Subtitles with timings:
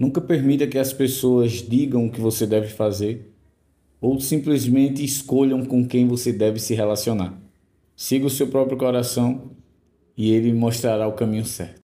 [0.00, 3.34] Nunca permita que as pessoas digam o que você deve fazer
[4.00, 7.38] ou simplesmente escolham com quem você deve se relacionar.
[7.94, 9.50] Siga o seu próprio coração
[10.16, 11.82] e ele mostrará o caminho certo.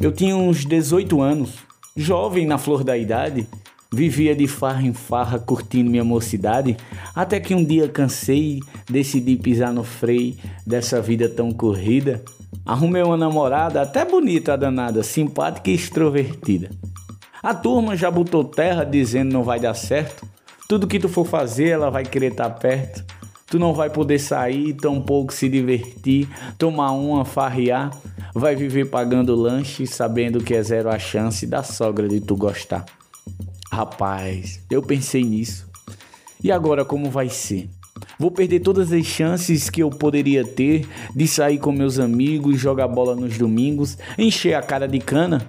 [0.00, 1.54] Eu tinha uns 18 anos,
[1.96, 3.46] jovem na flor da idade,
[3.94, 6.76] vivia de farra em farra curtindo minha mocidade,
[7.14, 8.58] até que um dia cansei,
[8.90, 10.34] decidi pisar no freio
[10.66, 12.20] dessa vida tão corrida.
[12.64, 16.70] Arrumei uma namorada, até bonita a danada, simpática e extrovertida.
[17.42, 20.26] A turma já botou terra dizendo não vai dar certo.
[20.68, 23.04] Tudo que tu for fazer, ela vai querer estar tá perto.
[23.46, 27.90] Tu não vai poder sair, tampouco se divertir, tomar uma, farrear
[28.34, 32.84] vai viver pagando lanche sabendo que é zero a chance da sogra de tu gostar.
[33.70, 35.70] Rapaz, eu pensei nisso.
[36.42, 37.68] E agora como vai ser?
[38.22, 42.86] Vou perder todas as chances que eu poderia ter de sair com meus amigos, jogar
[42.86, 45.44] bola nos domingos, encher a cara de cana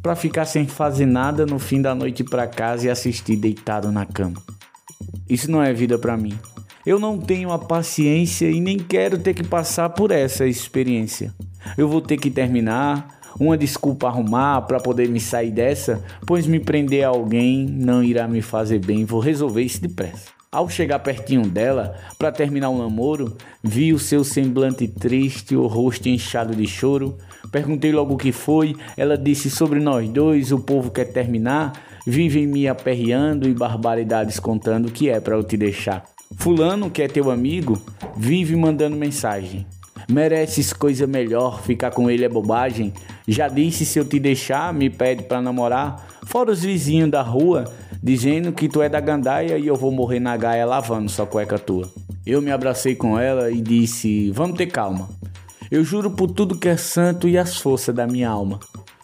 [0.00, 4.06] para ficar sem fazer nada no fim da noite para casa e assistir deitado na
[4.06, 4.40] cama.
[5.28, 6.38] Isso não é vida para mim.
[6.86, 11.34] Eu não tenho a paciência e nem quero ter que passar por essa experiência.
[11.76, 16.60] Eu vou ter que terminar, uma desculpa arrumar para poder me sair dessa, pois me
[16.60, 20.41] prender a alguém não irá me fazer bem, vou resolver isso depressa.
[20.54, 26.10] Ao chegar pertinho dela, para terminar o namoro, vi o seu semblante triste, o rosto
[26.10, 27.16] inchado de choro.
[27.50, 31.72] Perguntei logo o que foi, ela disse sobre nós dois, o povo quer terminar,
[32.06, 36.04] vivem me aperreando e barbaridades contando que é para eu te deixar.
[36.36, 37.80] Fulano, que é teu amigo,
[38.14, 39.66] vive mandando mensagem.
[40.06, 42.92] Mereces coisa melhor, ficar com ele é bobagem.
[43.26, 46.06] Já disse se eu te deixar, me pede para namorar.
[46.26, 50.18] Fora os vizinhos da rua, dizendo que tu é da gandaia e eu vou morrer
[50.18, 51.88] na gaia lavando sua cueca tua.
[52.26, 55.08] Eu me abracei com ela e disse: Vamos ter calma.
[55.70, 58.60] Eu juro por tudo que é santo e as forças da minha alma,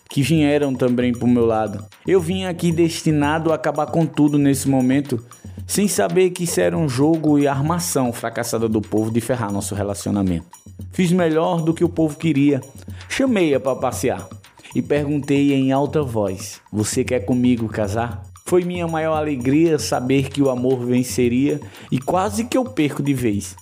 [0.09, 1.85] que vieram também pro meu lado.
[2.07, 5.25] Eu vim aqui destinado a acabar com tudo nesse momento,
[5.67, 9.75] sem saber que isso era um jogo e armação fracassada do povo de ferrar nosso
[9.75, 10.47] relacionamento.
[10.93, 12.61] Fiz melhor do que o povo queria.
[13.09, 14.29] Chamei-a para passear
[14.75, 18.28] e perguntei em alta voz: Você quer comigo casar?
[18.49, 21.61] Foi minha maior alegria saber que o amor venceria
[21.93, 23.55] e quase que eu perco de vez.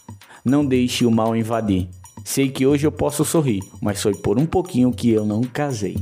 [0.44, 1.88] Não deixe o mal invadir.
[2.24, 5.96] Sei que hoje eu posso sorrir, mas foi por um pouquinho que eu não casei.